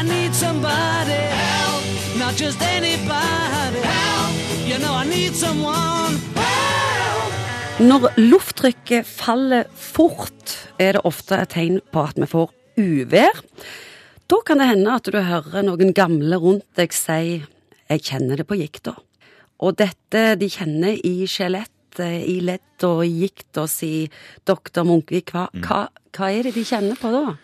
I 0.00 0.02
need 0.02 0.34
somebody 0.34 1.12
help, 1.12 1.84
not 2.16 2.34
just 2.34 2.62
anybody 2.62 3.80
help. 3.84 4.32
You 4.64 4.78
know 4.78 4.94
I 4.94 5.04
need 5.04 5.34
someone 5.36 6.16
help. 6.34 7.34
Når 7.84 8.06
lufttrykket 8.16 9.04
faller 9.04 9.68
fort, 9.76 10.54
er 10.80 10.96
det 10.96 11.02
ofte 11.04 11.36
et 11.42 11.52
tegn 11.52 11.82
på 11.92 12.06
at 12.08 12.16
vi 12.16 12.28
får 12.32 12.48
uvær. 12.80 13.42
Da 14.24 14.38
kan 14.46 14.62
det 14.62 14.70
hende 14.70 14.94
at 14.96 15.12
du 15.12 15.20
hører 15.20 15.68
noen 15.68 15.92
gamle 15.92 16.40
rundt 16.40 16.64
deg 16.80 16.96
si 16.96 17.44
'jeg 17.90 18.00
kjenner 18.00 18.40
det 18.40 18.48
på 18.48 18.56
gikta'. 18.56 18.96
Og 19.60 19.76
dette 19.76 20.38
de 20.40 20.48
kjenner 20.48 20.96
i 20.96 21.26
skjelett, 21.28 22.00
i 22.00 22.40
ledd 22.40 22.88
og 22.88 23.04
i 23.04 23.12
gikt, 23.20 23.52
og 23.58 23.68
sier 23.68 24.08
doktor 24.46 24.84
Munkvik. 24.84 25.36
Hva, 25.36 25.50
hva, 25.60 25.88
hva 26.16 26.32
er 26.32 26.44
det 26.44 26.54
de 26.54 26.64
kjenner 26.64 26.96
på 26.96 27.12
da? 27.12 27.36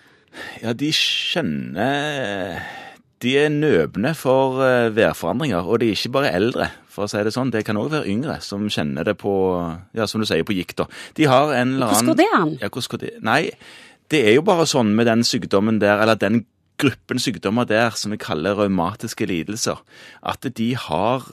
Ja, 0.62 0.72
de 0.76 0.90
kjenner 0.92 2.60
De 3.22 3.32
er 3.40 3.52
nøbne 3.52 4.12
for 4.16 4.60
eh, 4.64 4.90
værforandringer, 4.92 5.64
og 5.64 5.80
de 5.80 5.88
er 5.88 5.96
ikke 5.96 6.12
bare 6.18 6.34
eldre, 6.36 6.68
for 6.92 7.06
å 7.06 7.10
si 7.10 7.22
det 7.24 7.32
sånn. 7.32 7.52
Det 7.54 7.64
kan 7.64 7.78
òg 7.80 7.88
være 7.94 8.10
yngre 8.12 8.36
som 8.44 8.66
kjenner 8.72 9.08
det 9.08 9.16
på, 9.22 9.32
ja, 9.96 10.04
som 10.06 10.20
du 10.20 10.28
sier, 10.28 10.44
på 10.46 10.56
gikta. 10.56 10.84
De 11.16 11.24
har 11.30 11.54
en 11.56 11.78
eller 11.78 11.88
annen 11.88 11.94
Hvordan 11.94 12.12
går 12.12 12.20
det 12.20 12.28
an? 12.36 12.52
Ja, 12.60 12.68
hvordan 12.68 12.92
går 12.92 13.02
det 13.02 13.14
Nei, 13.24 13.40
det 14.12 14.20
er 14.28 14.36
jo 14.36 14.44
bare 14.46 14.68
sånn 14.68 14.92
med 14.98 15.08
den 15.08 15.24
sykdommen 15.26 15.80
der, 15.82 16.04
eller 16.04 16.20
den 16.20 16.44
gruppen 16.76 17.20
sykdommer 17.22 17.64
der 17.68 17.96
som 17.96 18.12
vi 18.12 18.20
kaller 18.20 18.58
revmatiske 18.60 19.28
lidelser, 19.28 19.80
at 20.20 20.44
de 20.58 20.68
har 20.76 21.24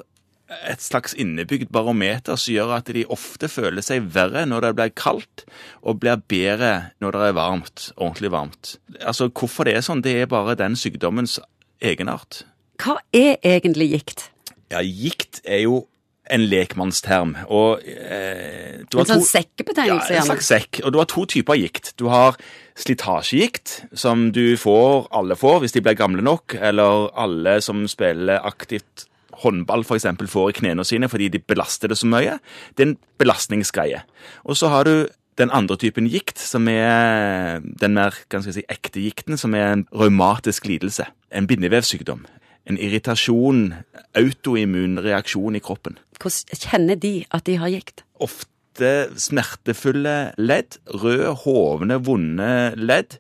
et 0.70 0.82
slags 0.84 1.14
innebygd 1.20 1.70
barometer 1.74 2.36
som 2.40 2.54
gjør 2.54 2.74
at 2.78 2.92
de 2.96 3.06
ofte 3.12 3.48
føler 3.52 3.82
seg 3.86 4.10
verre 4.16 4.46
når 4.50 4.68
det 4.68 4.74
blir 4.80 4.94
kaldt, 5.00 5.46
og 5.82 6.00
blir 6.04 6.22
bedre 6.30 6.74
når 7.04 7.12
det 7.18 7.24
er 7.30 7.38
varmt, 7.38 7.88
ordentlig 7.98 8.32
varmt. 8.34 8.76
Altså, 9.02 9.30
Hvorfor 9.30 9.66
det 9.70 9.76
er 9.78 9.86
sånn, 9.86 10.04
det 10.06 10.16
er 10.24 10.30
bare 10.32 10.56
den 10.60 10.76
sykdommens 10.80 11.40
egenart. 11.84 12.44
Hva 12.82 12.98
er 13.16 13.38
egentlig 13.46 13.92
gikt? 13.94 14.30
Ja, 14.74 14.82
gikt 14.82 15.42
er 15.46 15.66
jo 15.66 15.84
en 16.32 16.46
lekmannsterm, 16.48 17.34
og 17.52 17.82
eh, 17.84 18.80
du 18.88 18.96
har 18.96 19.04
En 19.04 19.10
sånn 19.10 19.20
to- 19.20 19.28
sekkebetegnelse, 19.28 20.14
ja, 20.16 20.22
en 20.22 20.30
slags 20.30 20.48
sekk. 20.48 20.80
Og 20.86 20.94
du 20.96 20.98
har 21.02 21.10
to 21.12 21.26
typer 21.28 21.58
gikt. 21.60 21.92
Du 22.00 22.06
har 22.08 22.38
slitasjegikt, 22.80 23.74
som 23.94 24.30
du 24.32 24.56
får, 24.58 25.08
alle 25.12 25.36
får 25.40 25.60
hvis 25.64 25.76
de 25.76 25.82
blir 25.84 25.98
gamle 26.00 26.24
nok, 26.24 26.56
eller 26.64 27.10
alle 27.20 27.58
som 27.62 27.84
spiller 27.92 28.40
aktivt 28.48 29.06
håndball 29.42 29.84
eksempel, 29.98 30.28
får 30.28 30.50
i 30.50 30.58
knærne 30.62 30.86
sine 30.86 31.10
fordi 31.10 31.32
de 31.34 31.42
belaster 31.42 31.92
det 31.92 31.98
så 31.98 32.08
mye. 32.10 32.38
Det 32.78 32.86
er 32.86 32.92
en 32.92 32.98
belastningsgreie. 33.22 34.04
Og 34.44 34.58
så 34.60 34.70
har 34.74 34.88
du 34.88 35.08
den 35.38 35.50
andre 35.50 35.78
typen 35.82 36.06
gikt, 36.08 36.38
som 36.38 36.68
er 36.70 37.60
den 37.82 37.96
mer 37.98 38.14
si, 38.46 38.64
ekte 38.70 39.02
gikten, 39.02 39.38
som 39.38 39.56
er 39.58 39.72
en 39.72 39.88
raumatisk 39.94 40.68
lidelse. 40.70 41.08
En 41.34 41.48
bindevevsykdom. 41.50 42.26
En 42.70 42.78
irritasjon, 42.80 43.74
autoimmun 44.16 45.02
reaksjon 45.04 45.58
i 45.58 45.60
kroppen 45.60 45.98
Hvordan 46.22 46.60
kjenner 46.62 46.96
de 46.96 47.26
at 47.36 47.44
de 47.44 47.58
har 47.60 47.68
gikt? 47.74 48.06
ofte 48.24 48.53
smertefulle 48.80 50.34
ledd. 50.38 50.80
Røde, 50.88 51.34
hovne, 51.44 52.00
vonde 52.06 52.74
ledd. 52.76 53.20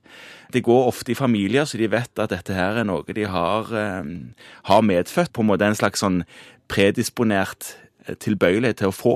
Det 0.53 0.63
går 0.63 0.87
ofte 0.87 1.11
i 1.11 1.17
familier, 1.17 1.65
så 1.65 1.77
de 1.77 1.89
vet 1.89 2.19
at 2.21 2.29
dette 2.29 2.53
her 2.53 2.77
er 2.77 2.85
noe 2.85 3.03
de 3.03 3.25
har, 3.25 3.73
eh, 3.73 4.03
har 4.69 4.81
medfødt. 4.81 5.33
På 5.33 5.41
en 5.41 5.47
måte 5.47 5.65
en 5.65 5.75
slags 5.75 5.99
sånn 5.99 6.23
predisponert 6.67 7.75
eh, 8.07 8.15
tilbøyelighet 8.15 8.77
til 8.77 8.87
å 8.87 8.95
få. 8.95 9.15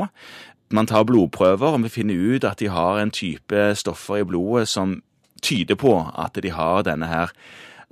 Man 0.69 0.87
tar 0.87 1.05
blodprøver, 1.05 1.73
og 1.73 1.83
vi 1.83 1.89
finner 1.89 2.35
ut 2.35 2.43
at 2.43 2.57
de 2.57 2.67
har 2.67 2.99
en 2.99 3.11
type 3.11 3.75
stoffer 3.75 4.21
i 4.21 4.27
blodet 4.27 4.67
som 4.67 5.01
tyder 5.41 5.75
på 5.75 5.93
at 6.17 6.33
de 6.33 6.49
har 6.49 6.83
denne 6.83 7.07
her 7.07 7.31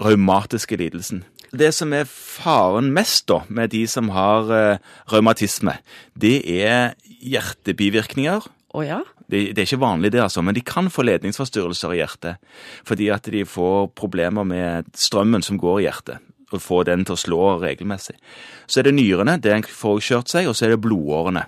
raumatiske 0.02 0.75
lidelsen. 0.75 1.23
Det 1.56 1.72
som 1.75 1.94
er 1.95 2.08
faren 2.09 2.92
mest 2.95 3.28
da, 3.31 3.42
med 3.48 3.72
de 3.72 3.86
som 3.88 4.11
har 4.16 4.50
uh, 4.52 4.94
revmatisme, 5.11 5.78
det 6.20 6.38
er 6.44 6.95
hjertebivirkninger. 7.23 8.48
Å 8.76 8.83
ja? 8.83 8.99
Det, 9.26 9.55
det 9.55 9.64
er 9.64 9.70
ikke 9.70 9.82
vanlig 9.82 10.11
det, 10.14 10.21
altså, 10.26 10.44
men 10.45 10.58
de 10.58 10.64
kan 10.65 10.89
få 10.92 11.05
ledningsforstyrrelser 11.08 11.95
i 11.95 12.02
hjertet. 12.02 12.55
Fordi 12.86 13.10
at 13.14 13.30
de 13.32 13.45
får 13.48 13.92
problemer 13.98 14.45
med 14.48 14.92
strømmen 14.99 15.45
som 15.45 15.60
går 15.61 15.80
i 15.82 15.88
hjertet, 15.88 16.21
og 16.52 16.61
får 16.61 16.89
den 16.92 17.05
til 17.08 17.15
å 17.15 17.23
slå 17.23 17.42
regelmessig. 17.64 18.17
Så 18.67 18.82
er 18.82 18.89
det 18.89 18.98
nyrene, 18.99 19.39
det 19.42 19.64
får 19.71 20.04
kjørt 20.10 20.33
seg, 20.33 20.49
og 20.49 20.58
så 20.58 20.67
er 20.67 20.76
det 20.76 20.83
blodårene. 20.83 21.48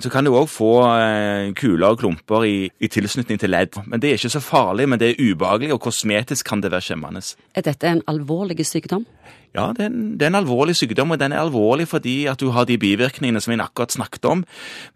Så 0.00 0.10
kan 0.12 0.24
du 0.24 0.32
òg 0.32 0.48
få 0.48 0.72
eh, 0.88 1.52
kuler 1.58 1.92
og 1.92 2.00
klumper 2.00 2.46
i, 2.48 2.56
i 2.80 2.88
tilknytning 2.88 3.40
til 3.40 3.52
ledd. 3.52 3.76
Men 3.86 4.00
Det 4.00 4.10
er 4.10 4.20
ikke 4.20 4.32
så 4.36 4.40
farlig, 4.40 4.88
men 4.88 5.00
det 5.00 5.12
er 5.12 5.20
ubehagelig, 5.20 5.74
og 5.74 5.82
kosmetisk 5.88 6.48
kan 6.48 6.62
det 6.62 6.72
være 6.72 6.88
skjemmende. 6.88 7.24
Er 7.54 7.66
dette 7.66 7.88
en 7.88 8.02
alvorlig 8.08 8.64
sykdom? 8.66 9.06
Ja, 9.52 9.66
det 9.76 9.84
er, 9.84 9.90
en, 9.90 10.04
det 10.16 10.24
er 10.24 10.30
en 10.32 10.38
alvorlig 10.38 10.74
sykdom, 10.78 11.10
og 11.12 11.18
den 11.20 11.34
er 11.34 11.42
alvorlig 11.42 11.84
fordi 11.90 12.24
at 12.30 12.40
du 12.40 12.48
har 12.56 12.64
de 12.64 12.78
bivirkningene 12.80 13.40
som 13.40 13.52
vi 13.52 13.58
akkurat 13.60 13.92
snakket 13.92 14.24
om, 14.24 14.44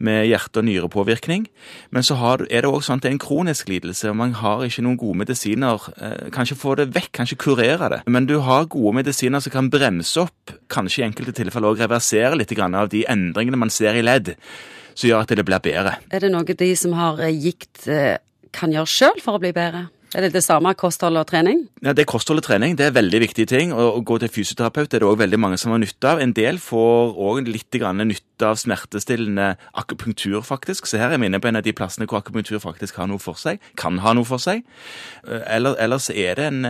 med 0.01 0.25
hjerte- 0.31 0.63
og 0.63 0.65
nyrepåvirkning. 0.65 1.45
Men 1.93 2.07
så 2.07 2.17
har, 2.17 2.47
er 2.49 2.65
det 2.65 2.71
òg 2.71 2.81
sånn 2.87 2.97
at 2.97 3.05
det 3.05 3.11
er 3.11 3.17
en 3.19 3.21
kronisk 3.21 3.69
lidelse, 3.69 4.09
og 4.09 4.17
man 4.17 4.33
har 4.41 4.65
ikke 4.65 4.87
noen 4.87 4.97
gode 5.01 5.21
medisiner. 5.21 5.91
Eh, 6.01 6.31
kan 6.33 6.49
få 6.49 6.75
det 6.81 6.89
vekk, 6.95 7.11
kanskje 7.21 7.41
kurere 7.43 7.91
det. 7.93 8.01
Men 8.09 8.29
du 8.31 8.39
har 8.47 8.71
gode 8.73 8.97
medisiner 8.97 9.45
som 9.45 9.53
kan 9.53 9.69
bremse 9.69 10.25
opp, 10.25 10.57
kanskje 10.73 11.03
i 11.03 11.07
enkelte 11.11 11.37
tilfeller 11.37 11.75
òg 11.75 11.85
reversere 11.85 12.41
litt 12.41 12.57
av 12.57 12.89
de 12.89 13.05
endringene 13.05 13.61
man 13.61 13.71
ser 13.71 13.93
i 13.93 14.07
ledd, 14.07 14.33
som 14.97 15.11
gjør 15.11 15.27
at 15.27 15.35
det 15.37 15.45
blir 15.47 15.63
bedre. 15.63 15.99
Er 16.11 16.25
det 16.25 16.33
noe 16.33 16.57
de 16.65 16.71
som 16.79 16.97
har 16.97 17.21
eh, 17.21 17.35
gikt 17.37 17.87
eh, 17.93 18.17
kan 18.57 18.73
gjøre 18.73 18.89
sjøl 18.89 19.21
for 19.23 19.37
å 19.37 19.43
bli 19.43 19.53
bedre? 19.57 19.87
Er 20.17 20.23
det 20.23 20.31
det 20.33 20.45
samme 20.47 20.71
kosthold 20.79 21.19
og 21.21 21.27
trening? 21.29 21.67
Ja, 21.85 21.93
Det 21.93 22.07
er 22.07 22.09
kosthold 22.09 22.39
og 22.41 22.45
trening. 22.47 22.77
Det 22.79 22.87
er 22.87 22.95
veldig 22.95 23.19
viktige 23.21 23.51
ting. 23.51 23.73
Og 23.75 23.99
Å 23.99 24.05
gå 24.07 24.17
til 24.23 24.31
fysioterapeut 24.33 24.95
er 24.95 25.03
det 25.03 25.09
òg 25.09 25.19
veldig 25.21 25.41
mange 25.43 25.59
som 25.61 25.75
har 25.75 25.83
nytte 25.83 26.09
av. 26.09 26.23
En 26.23 26.33
del 26.33 26.57
får 26.63 27.19
òg 27.21 27.51
litt 27.51 27.75
grann 27.75 28.01
nytte 28.01 28.47
av 28.49 28.57
smertestillende 28.57 29.57
akupunktur, 29.77 30.41
faktisk. 30.47 30.87
Så 30.89 31.03
her 31.03 31.13
er 31.13 31.21
vi 31.21 31.29
inne 31.29 31.43
på 31.43 31.51
en 31.51 31.59
av 31.61 31.67
de 31.67 31.75
plassene 31.77 32.07
hvor 32.09 32.23
akupunktur 32.23 32.63
faktisk 32.63 32.97
har 33.03 33.11
noe 33.11 33.21
for 33.21 33.37
seg. 33.37 33.61
Kan 33.77 33.99
ha 34.07 34.15
noe 34.17 34.25
for 34.25 34.41
seg. 34.41 34.65
Eh, 35.27 35.43
Eller, 35.59 35.77
ellers 35.85 36.09
er 36.15 36.39
det 36.39 36.49
en 36.53 36.65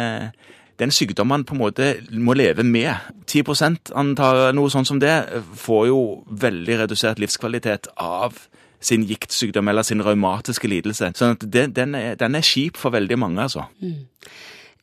det 0.76 0.84
er 0.84 0.90
en 0.90 0.92
sykdom 0.92 1.30
man 1.32 1.44
på 1.48 1.54
en 1.56 1.62
måte 1.62 1.86
må 2.12 2.34
leve 2.36 2.64
med. 2.64 2.92
10% 3.26 3.92
antar 3.96 4.52
noe 4.56 4.68
sånn 4.72 4.84
som 4.86 4.98
det, 5.00 5.14
eh, 5.32 5.40
får 5.56 5.86
jo 5.88 6.00
veldig 6.28 6.78
redusert 6.82 7.18
livskvalitet 7.22 7.88
av 7.96 8.36
sin 8.80 9.06
giktsykdom 9.08 9.68
eller 9.72 9.82
sin 9.82 10.02
raumatiske 10.04 10.68
lidelse. 10.68 11.12
Sånn 11.16 11.32
at 11.38 11.46
det, 11.50 11.70
den, 11.74 11.94
er, 11.96 12.14
den 12.20 12.36
er 12.36 12.44
kjip 12.44 12.76
for 12.76 12.92
veldig 12.92 13.16
mange, 13.18 13.40
altså. 13.48 13.64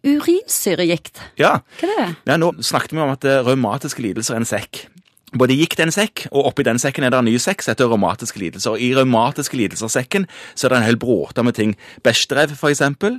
Urinsyregikt, 0.03 1.21
Ja, 1.39 1.59
hva 1.79 1.87
er 1.87 1.93
det? 2.01 2.15
ja 2.27 2.35
nå 2.41 2.49
snakket 2.59 2.91
vi 2.91 2.99
om 2.99 3.13
at 3.13 3.23
raumatiske 3.45 4.03
lidelser 4.03 4.35
er 4.35 4.41
en 4.41 4.49
sekk. 4.49 4.87
Både 5.33 5.55
gikt 5.55 5.79
er 5.79 5.87
en 5.87 5.95
sekk, 5.95 6.27
og 6.29 6.49
oppi 6.51 6.65
den 6.67 6.77
sekken 6.77 7.05
er 7.07 7.09
det 7.13 7.21
en 7.21 7.25
ny 7.25 7.37
sekk 7.41 7.63
som 7.63 7.71
heter 7.71 7.87
revmatiske 7.89 8.37
lidelser. 8.37 8.75
Og 8.75 8.83
I 8.83 8.91
revmatiske 8.93 9.57
lidelser-sekken 9.57 10.27
så 10.53 10.67
er 10.67 10.73
det 10.73 10.77
en 10.81 10.85
hel 10.91 10.99
bråte 11.01 11.41
med 11.45 11.55
ting. 11.57 11.71
Bechdrev, 12.05 12.53
for 12.59 12.69
eksempel. 12.69 13.17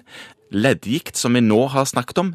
Leddgikt, 0.55 1.19
som 1.19 1.35
vi 1.37 1.43
nå 1.45 1.61
har 1.75 1.89
snakket 1.91 2.23
om. 2.23 2.31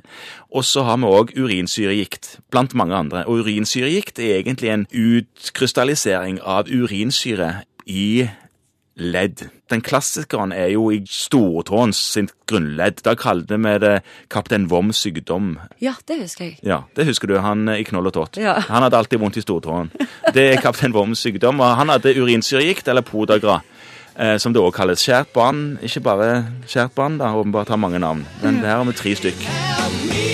Og 0.51 0.67
så 0.67 0.83
har 0.87 0.99
vi 0.99 1.09
òg 1.09 1.33
urinsyregikt, 1.37 2.37
blant 2.51 2.75
mange 2.77 2.97
andre. 2.97 3.23
Og 3.25 3.45
urinsyregikt 3.45 4.19
er 4.19 4.41
egentlig 4.41 4.73
en 4.73 4.85
utkrystallisering 4.91 6.41
av 6.43 6.69
urinsyre 6.69 7.63
i 7.87 8.27
ledd. 8.99 9.47
Den 9.69 9.81
klassikeren 9.85 10.51
er 10.51 10.71
jo 10.73 10.89
i 10.91 10.99
stortåens 11.07 11.99
sitt 12.13 12.33
grunnledd. 12.49 13.03
Da 13.05 13.15
kalte 13.19 13.57
vi 13.61 13.73
det 13.81 13.95
kaptein 14.33 14.67
Voms 14.69 14.99
sykdom. 15.05 15.53
Ja, 15.81 15.95
det 16.09 16.19
husker 16.23 16.49
jeg. 16.49 16.59
Ja, 16.65 16.83
det 16.97 17.07
husker 17.09 17.29
du, 17.29 17.37
han 17.43 17.69
i 17.71 17.85
Knoll 17.87 18.11
og 18.11 18.15
tott. 18.17 18.39
Ja. 18.41 18.57
Han 18.67 18.85
hadde 18.85 18.99
alltid 18.99 19.21
vondt 19.21 19.39
i 19.39 19.45
stortåen. 19.45 19.91
Det 20.35 20.45
er 20.51 20.63
kaptein 20.63 20.95
Voms 20.95 21.23
sykdom, 21.23 21.61
og 21.63 21.77
han 21.79 21.93
hadde 21.93 22.15
urinsyregikt, 22.17 22.89
eller 22.91 23.05
podagra, 23.05 23.61
eh, 23.61 23.78
som 24.37 24.53
det 24.53 24.61
også 24.61 24.75
kalles. 24.81 25.03
Skjært 25.05 25.31
barn, 25.35 25.77
ikke 25.85 26.03
bare 26.03 26.29
skjært 26.67 26.97
da, 27.21 27.31
åpenbart 27.31 27.71
har 27.71 27.79
mange 27.79 27.99
navn, 28.03 28.25
men 28.43 28.59
det 28.59 28.67
her 28.67 28.81
har 28.81 28.89
vi 28.89 28.97
tre 28.99 29.15
stykk. 29.15 30.28